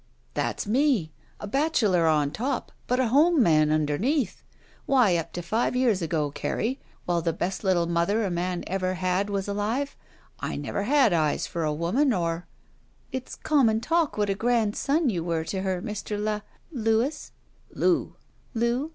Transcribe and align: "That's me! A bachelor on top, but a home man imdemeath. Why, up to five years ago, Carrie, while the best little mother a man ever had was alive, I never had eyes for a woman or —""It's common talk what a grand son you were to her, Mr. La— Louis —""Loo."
"That's 0.33 0.65
me! 0.65 1.13
A 1.39 1.45
bachelor 1.45 2.07
on 2.07 2.31
top, 2.31 2.71
but 2.87 2.99
a 2.99 3.09
home 3.09 3.43
man 3.43 3.69
imdemeath. 3.69 4.41
Why, 4.87 5.15
up 5.15 5.31
to 5.33 5.43
five 5.43 5.75
years 5.75 6.01
ago, 6.01 6.31
Carrie, 6.31 6.79
while 7.05 7.21
the 7.21 7.31
best 7.33 7.63
little 7.63 7.85
mother 7.85 8.23
a 8.23 8.31
man 8.31 8.63
ever 8.65 8.95
had 8.95 9.29
was 9.29 9.47
alive, 9.47 9.95
I 10.39 10.55
never 10.55 10.85
had 10.85 11.13
eyes 11.13 11.45
for 11.45 11.63
a 11.63 11.71
woman 11.71 12.13
or 12.13 12.47
—""It's 13.11 13.35
common 13.35 13.79
talk 13.79 14.17
what 14.17 14.31
a 14.31 14.33
grand 14.33 14.75
son 14.75 15.11
you 15.11 15.23
were 15.23 15.43
to 15.43 15.61
her, 15.61 15.83
Mr. 15.83 16.17
La— 16.19 16.41
Louis 16.83 17.31
—""Loo." 17.75 18.15